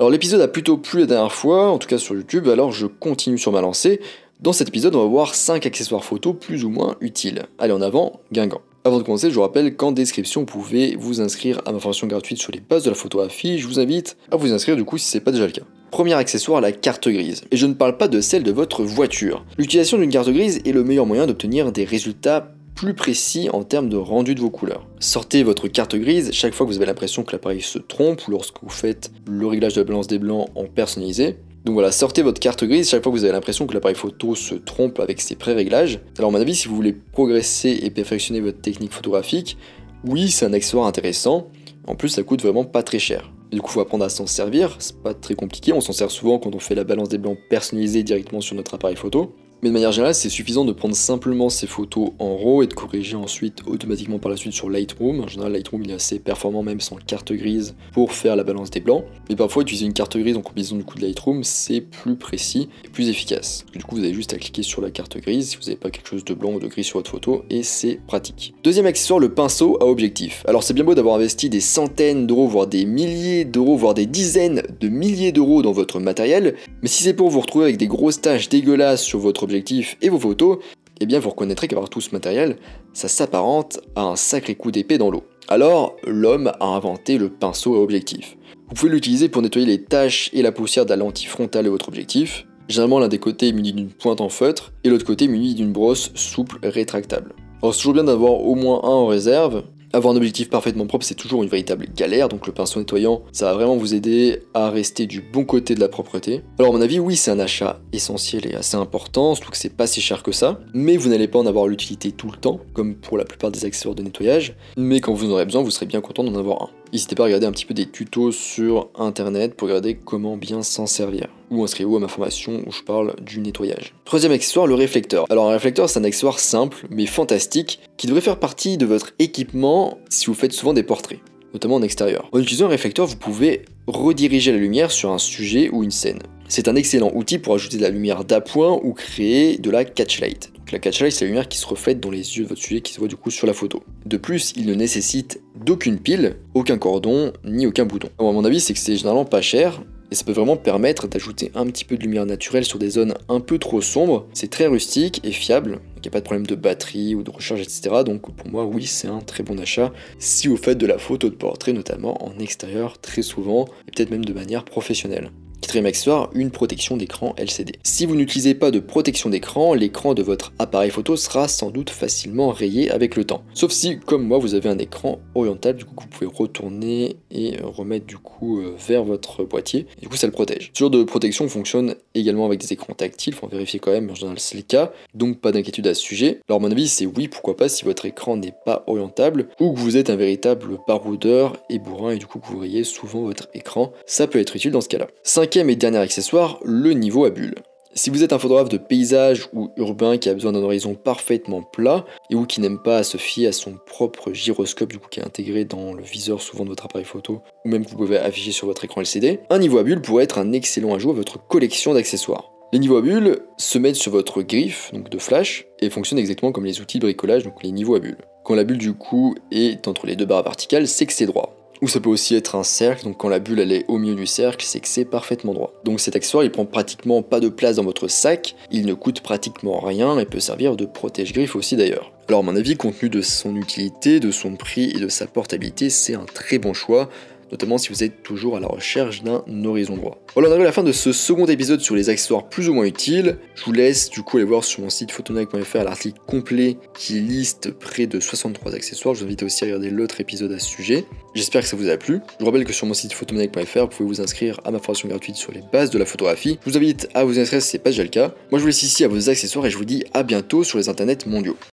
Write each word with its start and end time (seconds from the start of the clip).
Alors 0.00 0.08
l'épisode 0.08 0.40
a 0.40 0.48
plutôt 0.48 0.78
plu 0.78 1.00
la 1.00 1.06
dernière 1.06 1.30
fois, 1.30 1.68
en 1.68 1.76
tout 1.76 1.86
cas 1.86 1.98
sur 1.98 2.14
YouTube, 2.14 2.48
alors 2.48 2.72
je 2.72 2.86
continue 2.86 3.36
sur 3.36 3.52
ma 3.52 3.60
lancée. 3.60 4.00
Dans 4.40 4.54
cet 4.54 4.68
épisode, 4.68 4.96
on 4.96 5.02
va 5.02 5.06
voir 5.06 5.34
5 5.34 5.66
accessoires 5.66 6.04
photo 6.04 6.32
plus 6.32 6.64
ou 6.64 6.70
moins 6.70 6.96
utiles. 7.02 7.42
Allez 7.58 7.74
en 7.74 7.82
avant, 7.82 8.22
Guingamp. 8.32 8.62
Avant 8.84 8.96
de 8.96 9.02
commencer, 9.02 9.28
je 9.28 9.34
vous 9.34 9.42
rappelle 9.42 9.76
qu'en 9.76 9.92
description, 9.92 10.40
vous 10.40 10.46
pouvez 10.46 10.96
vous 10.98 11.20
inscrire 11.20 11.60
à 11.66 11.72
ma 11.72 11.80
formation 11.80 12.06
gratuite 12.06 12.38
sur 12.38 12.50
les 12.50 12.60
bases 12.60 12.84
de 12.84 12.88
la 12.88 12.96
photographie. 12.96 13.58
Je 13.58 13.68
vous 13.68 13.78
invite 13.78 14.16
à 14.30 14.36
vous 14.36 14.54
inscrire 14.54 14.74
du 14.74 14.84
coup 14.84 14.96
si 14.96 15.04
c'est 15.04 15.20
pas 15.20 15.32
déjà 15.32 15.44
le 15.44 15.52
cas. 15.52 15.64
Premier 15.90 16.14
accessoire, 16.14 16.62
la 16.62 16.72
carte 16.72 17.06
grise. 17.06 17.42
Et 17.50 17.58
je 17.58 17.66
ne 17.66 17.74
parle 17.74 17.98
pas 17.98 18.08
de 18.08 18.22
celle 18.22 18.42
de 18.42 18.52
votre 18.52 18.82
voiture. 18.82 19.44
L'utilisation 19.58 19.98
d'une 19.98 20.08
carte 20.08 20.30
grise 20.30 20.62
est 20.64 20.72
le 20.72 20.82
meilleur 20.82 21.04
moyen 21.04 21.26
d'obtenir 21.26 21.72
des 21.72 21.84
résultats 21.84 22.54
plus 22.74 22.94
précis 22.94 23.48
en 23.52 23.62
termes 23.62 23.88
de 23.88 23.96
rendu 23.96 24.34
de 24.34 24.40
vos 24.40 24.50
couleurs. 24.50 24.86
Sortez 24.98 25.42
votre 25.42 25.68
carte 25.68 25.96
grise 25.96 26.30
chaque 26.32 26.54
fois 26.54 26.66
que 26.66 26.70
vous 26.70 26.76
avez 26.76 26.86
l'impression 26.86 27.22
que 27.22 27.32
l'appareil 27.32 27.60
se 27.60 27.78
trompe 27.78 28.26
ou 28.26 28.30
lorsque 28.30 28.62
vous 28.62 28.70
faites 28.70 29.10
le 29.26 29.46
réglage 29.46 29.74
de 29.74 29.80
la 29.80 29.84
balance 29.84 30.06
des 30.06 30.18
blancs 30.18 30.48
en 30.54 30.64
personnalisé. 30.64 31.36
Donc 31.64 31.74
voilà, 31.74 31.92
sortez 31.92 32.22
votre 32.22 32.40
carte 32.40 32.64
grise 32.64 32.88
chaque 32.88 33.02
fois 33.02 33.12
que 33.12 33.18
vous 33.18 33.24
avez 33.24 33.34
l'impression 33.34 33.66
que 33.66 33.74
l'appareil 33.74 33.96
photo 33.96 34.34
se 34.34 34.54
trompe 34.54 34.98
avec 34.98 35.20
ses 35.20 35.36
pré-réglages. 35.36 36.00
Alors 36.16 36.30
à 36.30 36.32
mon 36.32 36.40
avis, 36.40 36.54
si 36.54 36.68
vous 36.68 36.74
voulez 36.74 36.94
progresser 36.94 37.80
et 37.82 37.90
perfectionner 37.90 38.40
votre 38.40 38.62
technique 38.62 38.92
photographique, 38.92 39.58
oui, 40.04 40.30
c'est 40.30 40.46
un 40.46 40.54
accessoire 40.54 40.86
intéressant. 40.86 41.48
En 41.86 41.96
plus, 41.96 42.08
ça 42.08 42.22
coûte 42.22 42.40
vraiment 42.40 42.64
pas 42.64 42.82
très 42.82 42.98
cher. 42.98 43.30
du 43.52 43.60
coup, 43.60 43.70
faut 43.70 43.80
apprendre 43.80 44.04
à 44.04 44.08
s'en 44.08 44.26
servir, 44.26 44.76
c'est 44.78 45.02
pas 45.02 45.12
très 45.12 45.34
compliqué, 45.34 45.72
on 45.72 45.80
s'en 45.80 45.92
sert 45.92 46.10
souvent 46.10 46.38
quand 46.38 46.54
on 46.54 46.60
fait 46.60 46.74
la 46.74 46.84
balance 46.84 47.08
des 47.08 47.18
blancs 47.18 47.36
personnalisée 47.50 48.04
directement 48.04 48.40
sur 48.40 48.54
notre 48.54 48.74
appareil 48.74 48.96
photo. 48.96 49.34
Mais 49.62 49.68
de 49.68 49.74
manière 49.74 49.92
générale, 49.92 50.14
c'est 50.14 50.30
suffisant 50.30 50.64
de 50.64 50.72
prendre 50.72 50.94
simplement 50.94 51.50
ces 51.50 51.66
photos 51.66 52.12
en 52.18 52.34
RAW 52.36 52.62
et 52.62 52.66
de 52.66 52.72
corriger 52.72 53.16
ensuite 53.16 53.60
automatiquement 53.66 54.18
par 54.18 54.30
la 54.30 54.36
suite 54.38 54.54
sur 54.54 54.70
Lightroom. 54.70 55.20
En 55.20 55.28
général, 55.28 55.52
Lightroom 55.52 55.82
il 55.84 55.90
est 55.90 55.94
assez 55.94 56.18
performant 56.18 56.62
même 56.62 56.80
sans 56.80 56.96
carte 56.96 57.32
grise 57.32 57.74
pour 57.92 58.12
faire 58.12 58.36
la 58.36 58.44
balance 58.44 58.70
des 58.70 58.80
blancs. 58.80 59.04
Mais 59.28 59.36
parfois, 59.36 59.62
utiliser 59.62 59.84
une 59.84 59.92
carte 59.92 60.16
grise 60.16 60.36
en 60.38 60.40
combinaison 60.40 60.76
du 60.76 60.84
coup 60.84 60.96
de 60.96 61.02
Lightroom, 61.02 61.44
c'est 61.44 61.82
plus 61.82 62.16
précis 62.16 62.68
et 62.84 62.88
plus 62.88 63.10
efficace. 63.10 63.66
Du 63.74 63.84
coup, 63.84 63.96
vous 63.96 64.04
avez 64.04 64.14
juste 64.14 64.32
à 64.32 64.38
cliquer 64.38 64.62
sur 64.62 64.80
la 64.80 64.90
carte 64.90 65.18
grise 65.18 65.50
si 65.50 65.56
vous 65.56 65.64
n'avez 65.64 65.76
pas 65.76 65.90
quelque 65.90 66.08
chose 66.08 66.24
de 66.24 66.32
blanc 66.32 66.52
ou 66.54 66.58
de 66.58 66.66
gris 66.66 66.84
sur 66.84 66.98
votre 66.98 67.10
photo 67.10 67.44
et 67.50 67.62
c'est 67.62 68.00
pratique. 68.06 68.54
Deuxième 68.64 68.86
accessoire, 68.86 69.18
le 69.18 69.28
pinceau 69.34 69.76
à 69.82 69.86
objectif. 69.86 70.42
Alors 70.46 70.62
c'est 70.62 70.74
bien 70.74 70.84
beau 70.84 70.94
d'avoir 70.94 71.16
investi 71.16 71.50
des 71.50 71.60
centaines 71.60 72.26
d'euros, 72.26 72.46
voire 72.46 72.66
des 72.66 72.86
milliers 72.86 73.44
d'euros, 73.44 73.76
voire 73.76 73.94
des 73.94 74.06
dizaines 74.06 74.62
de 74.80 74.88
milliers 74.88 75.32
d'euros 75.32 75.60
dans 75.60 75.72
votre 75.72 76.00
matériel, 76.00 76.54
mais 76.82 76.88
si 76.88 77.02
c'est 77.02 77.14
pour 77.14 77.28
vous 77.28 77.40
retrouver 77.40 77.64
avec 77.64 77.76
des 77.76 77.86
grosses 77.86 78.20
taches 78.20 78.48
dégueulasses 78.48 79.02
sur 79.02 79.18
votre 79.18 79.49
et 79.54 80.08
vos 80.08 80.18
photos, 80.18 80.58
eh 81.00 81.06
bien 81.06 81.18
vous 81.18 81.30
reconnaîtrez 81.30 81.68
qu'avoir 81.68 81.88
tout 81.88 82.00
ce 82.00 82.10
matériel, 82.12 82.56
ça 82.92 83.08
s'apparente 83.08 83.80
à 83.96 84.02
un 84.02 84.16
sacré 84.16 84.54
coup 84.54 84.70
d'épée 84.70 84.98
dans 84.98 85.10
l'eau. 85.10 85.24
Alors, 85.48 85.96
l'homme 86.06 86.52
a 86.60 86.66
inventé 86.66 87.18
le 87.18 87.28
pinceau 87.28 87.74
à 87.74 87.80
objectif. 87.80 88.36
Vous 88.68 88.74
pouvez 88.74 88.92
l'utiliser 88.92 89.28
pour 89.28 89.42
nettoyer 89.42 89.66
les 89.66 89.82
taches 89.82 90.30
et 90.32 90.42
la 90.42 90.52
poussière 90.52 90.84
de 90.84 90.90
la 90.90 90.96
lentille 90.96 91.26
frontale 91.26 91.64
de 91.64 91.70
votre 91.70 91.88
objectif. 91.88 92.46
Généralement, 92.68 93.00
l'un 93.00 93.08
des 93.08 93.18
côtés 93.18 93.48
est 93.48 93.52
muni 93.52 93.72
d'une 93.72 93.88
pointe 93.88 94.20
en 94.20 94.28
feutre 94.28 94.72
et 94.84 94.90
l'autre 94.90 95.04
côté 95.04 95.26
muni 95.26 95.54
d'une 95.54 95.72
brosse 95.72 96.12
souple 96.14 96.58
rétractable. 96.62 97.34
Alors, 97.62 97.74
c'est 97.74 97.80
toujours 97.80 97.94
bien 97.94 98.04
d'avoir 98.04 98.34
au 98.34 98.54
moins 98.54 98.80
un 98.84 98.88
en 98.88 99.06
réserve, 99.06 99.64
avoir 99.92 100.14
un 100.14 100.16
objectif 100.16 100.48
parfaitement 100.48 100.86
propre, 100.86 101.04
c'est 101.04 101.14
toujours 101.14 101.42
une 101.42 101.48
véritable 101.48 101.86
galère, 101.94 102.28
donc 102.28 102.46
le 102.46 102.52
pinceau 102.52 102.78
nettoyant, 102.78 103.22
ça 103.32 103.46
va 103.46 103.54
vraiment 103.54 103.76
vous 103.76 103.94
aider 103.94 104.42
à 104.54 104.70
rester 104.70 105.06
du 105.06 105.20
bon 105.20 105.44
côté 105.44 105.74
de 105.74 105.80
la 105.80 105.88
propreté. 105.88 106.42
Alors 106.58 106.74
à 106.74 106.76
mon 106.76 106.82
avis, 106.82 107.00
oui, 107.00 107.16
c'est 107.16 107.30
un 107.30 107.38
achat 107.38 107.80
essentiel 107.92 108.46
et 108.46 108.54
assez 108.54 108.76
important, 108.76 109.34
surtout 109.34 109.50
que 109.50 109.56
c'est 109.56 109.76
pas 109.76 109.86
si 109.86 110.00
cher 110.00 110.22
que 110.22 110.32
ça, 110.32 110.60
mais 110.74 110.96
vous 110.96 111.08
n'allez 111.08 111.28
pas 111.28 111.38
en 111.38 111.46
avoir 111.46 111.66
l'utilité 111.66 112.12
tout 112.12 112.30
le 112.30 112.36
temps, 112.36 112.60
comme 112.72 112.94
pour 112.94 113.18
la 113.18 113.24
plupart 113.24 113.50
des 113.50 113.64
accessoires 113.64 113.94
de 113.94 114.02
nettoyage, 114.02 114.54
mais 114.76 115.00
quand 115.00 115.12
vous 115.12 115.26
en 115.26 115.32
aurez 115.32 115.44
besoin, 115.44 115.62
vous 115.62 115.70
serez 115.70 115.86
bien 115.86 116.00
content 116.00 116.24
d'en 116.24 116.38
avoir 116.38 116.62
un. 116.62 116.79
N'hésitez 116.92 117.14
pas 117.14 117.22
à 117.22 117.26
regarder 117.26 117.46
un 117.46 117.52
petit 117.52 117.66
peu 117.66 117.74
des 117.74 117.86
tutos 117.86 118.32
sur 118.32 118.88
internet 118.96 119.54
pour 119.54 119.68
regarder 119.68 119.94
comment 119.94 120.36
bien 120.36 120.62
s'en 120.62 120.86
servir. 120.86 121.28
Ou 121.50 121.62
inscrivez-vous 121.62 121.96
à 121.96 122.00
ma 122.00 122.08
formation 122.08 122.62
où 122.66 122.72
je 122.72 122.82
parle 122.82 123.14
du 123.22 123.40
nettoyage. 123.40 123.94
Troisième 124.04 124.32
accessoire, 124.32 124.66
le 124.66 124.74
réflecteur. 124.74 125.26
Alors 125.30 125.48
un 125.48 125.52
réflecteur 125.52 125.88
c'est 125.88 126.00
un 126.00 126.04
accessoire 126.04 126.40
simple 126.40 126.86
mais 126.90 127.06
fantastique 127.06 127.80
qui 127.96 128.06
devrait 128.06 128.20
faire 128.20 128.38
partie 128.38 128.76
de 128.76 128.86
votre 128.86 129.12
équipement 129.18 129.98
si 130.08 130.26
vous 130.26 130.34
faites 130.34 130.52
souvent 130.52 130.72
des 130.72 130.82
portraits 130.82 131.20
notamment 131.52 131.76
en 131.76 131.82
extérieur. 131.82 132.28
En 132.32 132.38
utilisant 132.38 132.66
un 132.66 132.70
réflecteur, 132.70 133.06
vous 133.06 133.16
pouvez 133.16 133.62
rediriger 133.86 134.52
la 134.52 134.58
lumière 134.58 134.90
sur 134.90 135.10
un 135.10 135.18
sujet 135.18 135.68
ou 135.70 135.82
une 135.82 135.90
scène. 135.90 136.20
C'est 136.48 136.68
un 136.68 136.76
excellent 136.76 137.10
outil 137.14 137.38
pour 137.38 137.54
ajouter 137.54 137.76
de 137.76 137.82
la 137.82 137.90
lumière 137.90 138.24
d'appoint 138.24 138.80
ou 138.82 138.92
créer 138.92 139.58
de 139.58 139.70
la 139.70 139.84
catchlight. 139.84 140.52
La 140.72 140.78
catchlight, 140.78 141.12
c'est 141.12 141.24
la 141.24 141.30
lumière 141.30 141.48
qui 141.48 141.58
se 141.58 141.66
reflète 141.66 141.98
dans 141.98 142.10
les 142.10 142.38
yeux 142.38 142.44
de 142.44 142.48
votre 142.48 142.60
sujet 142.60 142.80
qui 142.80 142.92
se 142.92 143.00
voit 143.00 143.08
du 143.08 143.16
coup 143.16 143.32
sur 143.32 143.46
la 143.46 143.52
photo. 143.52 143.82
De 144.06 144.16
plus, 144.16 144.52
il 144.56 144.66
ne 144.66 144.74
nécessite 144.74 145.42
d'aucune 145.56 145.98
pile, 145.98 146.36
aucun 146.54 146.78
cordon, 146.78 147.32
ni 147.44 147.66
aucun 147.66 147.84
bouton. 147.84 148.08
à 148.20 148.22
mon 148.22 148.44
avis, 148.44 148.60
c'est 148.60 148.72
que 148.72 148.78
c'est 148.78 148.96
généralement 148.96 149.24
pas 149.24 149.40
cher, 149.40 149.82
et 150.12 150.14
ça 150.14 150.24
peut 150.24 150.32
vraiment 150.32 150.56
permettre 150.56 151.08
d'ajouter 151.08 151.50
un 151.56 151.66
petit 151.66 151.84
peu 151.84 151.96
de 151.96 152.02
lumière 152.02 152.24
naturelle 152.24 152.64
sur 152.64 152.78
des 152.78 152.90
zones 152.90 153.14
un 153.28 153.40
peu 153.40 153.58
trop 153.58 153.80
sombres. 153.80 154.26
C'est 154.32 154.50
très 154.50 154.68
rustique 154.68 155.20
et 155.24 155.32
fiable, 155.32 155.80
il 155.96 156.02
n'y 156.02 156.08
a 156.08 156.10
pas 156.10 156.20
de 156.20 156.24
problème 156.24 156.46
de 156.46 156.54
batterie 156.54 157.16
ou 157.16 157.24
de 157.24 157.30
recharge, 157.30 157.60
etc. 157.60 158.02
Donc 158.04 158.32
pour 158.34 158.48
moi, 158.48 158.64
oui, 158.64 158.86
c'est 158.86 159.08
un 159.08 159.20
très 159.20 159.42
bon 159.42 159.58
achat 159.58 159.92
si 160.18 160.46
vous 160.46 160.56
faites 160.56 160.78
de 160.78 160.86
la 160.86 160.98
photo 160.98 161.28
de 161.30 161.34
portrait, 161.34 161.72
notamment 161.72 162.24
en 162.24 162.38
extérieur 162.38 163.00
très 163.00 163.22
souvent, 163.22 163.66
et 163.88 163.90
peut-être 163.90 164.10
même 164.10 164.24
de 164.24 164.32
manière 164.32 164.64
professionnelle. 164.64 165.30
Quatrième 165.60 165.86
accessoire, 165.86 166.30
une 166.34 166.50
protection 166.50 166.96
d'écran 166.96 167.34
LCD. 167.36 167.74
Si 167.82 168.06
vous 168.06 168.16
n'utilisez 168.16 168.54
pas 168.54 168.70
de 168.70 168.80
protection 168.80 169.30
d'écran, 169.30 169.74
l'écran 169.74 170.14
de 170.14 170.22
votre 170.22 170.52
appareil 170.58 170.90
photo 170.90 171.16
sera 171.16 171.48
sans 171.48 171.70
doute 171.70 171.90
facilement 171.90 172.48
rayé 172.48 172.90
avec 172.90 173.14
le 173.14 173.24
temps. 173.24 173.44
Sauf 173.54 173.70
si, 173.70 173.98
comme 173.98 174.26
moi, 174.26 174.38
vous 174.38 174.54
avez 174.54 174.68
un 174.68 174.78
écran 174.78 175.20
orientable, 175.34 175.78
du 175.78 175.84
coup, 175.84 175.94
vous 175.98 176.08
pouvez 176.08 176.30
retourner 176.32 177.16
et 177.30 177.56
remettre 177.62 178.06
du 178.06 178.16
coup 178.16 178.60
euh, 178.60 178.74
vers 178.88 179.04
votre 179.04 179.44
boîtier. 179.44 179.86
du 180.00 180.08
coup, 180.08 180.16
ça 180.16 180.26
le 180.26 180.32
protège. 180.32 180.70
Ce 180.72 180.78
genre 180.78 180.90
de 180.90 181.04
protection 181.04 181.46
fonctionne 181.48 181.94
également 182.14 182.46
avec 182.46 182.60
des 182.60 182.72
écrans 182.72 182.94
tactiles, 182.94 183.34
faut 183.34 183.46
en 183.46 183.50
vérifier 183.50 183.80
quand 183.80 183.92
même, 183.92 184.10
en 184.10 184.14
général 184.14 184.38
c'est 184.38 184.56
le 184.56 184.62
cas, 184.62 184.92
donc 185.14 185.40
pas 185.40 185.52
d'inquiétude 185.52 185.86
à 185.86 185.94
ce 185.94 186.02
sujet. 186.02 186.40
Alors, 186.48 186.60
mon 186.60 186.70
avis, 186.70 186.88
c'est 186.88 187.06
oui, 187.06 187.28
pourquoi 187.28 187.56
pas 187.56 187.68
si 187.68 187.84
votre 187.84 188.06
écran 188.06 188.36
n'est 188.36 188.54
pas 188.64 188.82
orientable 188.86 189.48
ou 189.60 189.72
que 189.72 189.78
vous 189.78 189.96
êtes 189.96 190.10
un 190.10 190.16
véritable 190.16 190.78
baroudeur 190.88 191.56
et 191.68 191.78
bourrin 191.78 192.12
et 192.12 192.16
du 192.16 192.26
coup 192.26 192.38
que 192.38 192.46
vous 192.46 192.56
voyez 192.56 192.84
souvent 192.84 193.22
votre 193.22 193.48
écran, 193.54 193.92
ça 194.06 194.26
peut 194.26 194.38
être 194.38 194.56
utile 194.56 194.70
dans 194.70 194.80
ce 194.80 194.88
cas-là. 194.88 195.08
Cinquième 195.50 195.70
et 195.70 195.74
dernier 195.74 195.98
accessoire, 195.98 196.60
le 196.64 196.92
niveau 196.92 197.24
à 197.24 197.30
bulle. 197.30 197.56
Si 197.92 198.08
vous 198.08 198.22
êtes 198.22 198.32
un 198.32 198.38
photographe 198.38 198.68
de 198.68 198.76
paysage 198.76 199.48
ou 199.52 199.70
urbain 199.76 200.16
qui 200.16 200.28
a 200.28 200.34
besoin 200.34 200.52
d'un 200.52 200.62
horizon 200.62 200.94
parfaitement 200.94 201.60
plat 201.60 202.04
et 202.30 202.36
ou 202.36 202.46
qui 202.46 202.60
n'aime 202.60 202.78
pas 202.78 203.02
se 203.02 203.16
fier 203.16 203.48
à 203.48 203.52
son 203.52 203.74
propre 203.84 204.32
gyroscope 204.32 204.92
du 204.92 205.00
coup 205.00 205.08
qui 205.10 205.18
est 205.18 205.24
intégré 205.24 205.64
dans 205.64 205.92
le 205.92 206.04
viseur 206.04 206.40
souvent 206.40 206.62
de 206.62 206.68
votre 206.68 206.84
appareil 206.84 207.04
photo 207.04 207.42
ou 207.64 207.68
même 207.68 207.84
que 207.84 207.90
vous 207.90 207.96
pouvez 207.96 208.18
afficher 208.18 208.52
sur 208.52 208.68
votre 208.68 208.84
écran 208.84 209.00
LCD, 209.00 209.40
un 209.50 209.58
niveau 209.58 209.78
à 209.78 209.82
bulle 209.82 210.00
pourrait 210.00 210.22
être 210.22 210.38
un 210.38 210.52
excellent 210.52 210.94
ajout 210.94 211.10
à 211.10 211.14
votre 211.14 211.44
collection 211.48 211.94
d'accessoires. 211.94 212.52
Les 212.72 212.78
niveaux 212.78 212.98
à 212.98 213.02
bulles 213.02 213.40
se 213.56 213.78
mettent 213.78 213.96
sur 213.96 214.12
votre 214.12 214.42
griffe, 214.42 214.92
donc 214.92 215.10
de 215.10 215.18
flash, 215.18 215.66
et 215.80 215.90
fonctionnent 215.90 216.20
exactement 216.20 216.52
comme 216.52 216.64
les 216.64 216.80
outils 216.80 217.00
de 217.00 217.06
bricolage, 217.06 217.42
donc 217.42 217.60
les 217.64 217.72
niveaux 217.72 217.96
à 217.96 217.98
bulles. 217.98 218.18
Quand 218.44 218.54
la 218.54 218.62
bulle 218.62 218.78
du 218.78 218.94
coup 218.94 219.34
est 219.50 219.88
entre 219.88 220.06
les 220.06 220.14
deux 220.14 220.26
barres 220.26 220.44
verticales, 220.44 220.86
c'est 220.86 221.06
que 221.06 221.12
c'est 221.12 221.26
droit. 221.26 221.59
Ou 221.82 221.88
ça 221.88 221.98
peut 221.98 222.10
aussi 222.10 222.34
être 222.34 222.56
un 222.56 222.62
cercle, 222.62 223.04
donc 223.04 223.16
quand 223.16 223.30
la 223.30 223.38
bulle 223.38 223.58
elle 223.58 223.72
est 223.72 223.86
au 223.88 223.96
milieu 223.96 224.14
du 224.14 224.26
cercle, 224.26 224.64
c'est 224.66 224.80
que 224.80 224.88
c'est 224.88 225.06
parfaitement 225.06 225.54
droit. 225.54 225.72
Donc 225.84 225.98
cet 225.98 226.14
accessoire 226.14 226.44
il 226.44 226.50
prend 226.50 226.66
pratiquement 226.66 227.22
pas 227.22 227.40
de 227.40 227.48
place 227.48 227.76
dans 227.76 227.84
votre 227.84 228.06
sac, 228.06 228.54
il 228.70 228.84
ne 228.84 228.92
coûte 228.92 229.22
pratiquement 229.22 229.80
rien 229.80 230.18
et 230.18 230.26
peut 230.26 230.40
servir 230.40 230.76
de 230.76 230.84
protège-griffe 230.84 231.56
aussi 231.56 231.76
d'ailleurs. 231.76 232.12
Alors 232.28 232.40
à 232.40 232.42
mon 232.44 232.54
avis, 232.54 232.76
compte 232.76 232.96
tenu 232.98 233.10
de 233.10 233.22
son 233.22 233.56
utilité, 233.56 234.20
de 234.20 234.30
son 234.30 234.54
prix 234.54 234.92
et 234.94 235.00
de 235.00 235.08
sa 235.08 235.26
portabilité, 235.26 235.90
c'est 235.90 236.14
un 236.14 236.26
très 236.26 236.58
bon 236.58 236.74
choix 236.74 237.08
notamment 237.50 237.78
si 237.78 237.88
vous 237.88 238.02
êtes 238.04 238.22
toujours 238.22 238.56
à 238.56 238.60
la 238.60 238.68
recherche 238.68 239.22
d'un 239.22 239.42
horizon 239.64 239.96
droit. 239.96 240.22
Voilà, 240.34 240.48
on 240.48 240.52
arrive 240.52 240.62
à 240.62 240.66
la 240.66 240.72
fin 240.72 240.82
de 240.82 240.92
ce 240.92 241.12
second 241.12 241.46
épisode 241.46 241.80
sur 241.80 241.96
les 241.96 242.08
accessoires 242.08 242.48
plus 242.48 242.68
ou 242.68 242.74
moins 242.74 242.84
utiles. 242.84 243.38
Je 243.54 243.64
vous 243.64 243.72
laisse 243.72 244.10
du 244.10 244.22
coup 244.22 244.36
aller 244.36 244.46
voir 244.46 244.64
sur 244.64 244.80
mon 244.80 244.90
site 244.90 245.12
photonac.fr 245.12 245.84
l'article 245.84 246.20
complet 246.26 246.76
qui 246.94 247.14
liste 247.20 247.72
près 247.72 248.06
de 248.06 248.20
63 248.20 248.74
accessoires. 248.74 249.14
Je 249.14 249.20
vous 249.20 249.26
invite 249.26 249.42
aussi 249.42 249.64
à 249.64 249.66
regarder 249.66 249.90
l'autre 249.90 250.20
épisode 250.20 250.52
à 250.52 250.58
ce 250.58 250.68
sujet. 250.68 251.04
J'espère 251.34 251.62
que 251.62 251.68
ça 251.68 251.76
vous 251.76 251.88
a 251.88 251.96
plu. 251.96 252.20
Je 252.38 252.44
vous 252.44 252.50
rappelle 252.50 252.64
que 252.64 252.72
sur 252.72 252.86
mon 252.86 252.94
site 252.94 253.12
photonac.fr, 253.12 253.80
vous 253.80 253.88
pouvez 253.88 254.08
vous 254.08 254.20
inscrire 254.20 254.60
à 254.64 254.70
ma 254.70 254.78
formation 254.78 255.08
gratuite 255.08 255.36
sur 255.36 255.52
les 255.52 255.62
bases 255.72 255.90
de 255.90 255.98
la 255.98 256.06
photographie. 256.06 256.58
Je 256.64 256.70
vous 256.70 256.76
invite 256.76 257.08
à 257.14 257.24
vous 257.24 257.38
inscrire 257.38 257.62
si 257.62 257.70
ce 257.70 257.76
n'est 257.76 257.82
pas 257.82 257.90
déjà 257.90 258.02
le 258.02 258.08
cas. 258.08 258.34
Moi 258.50 258.58
je 258.58 258.60
vous 258.60 258.66
laisse 258.66 258.82
ici 258.82 259.04
à 259.04 259.08
vos 259.08 259.28
accessoires 259.28 259.66
et 259.66 259.70
je 259.70 259.76
vous 259.76 259.84
dis 259.84 260.04
à 260.12 260.22
bientôt 260.22 260.64
sur 260.64 260.78
les 260.78 260.88
internets 260.88 261.26
mondiaux. 261.26 261.56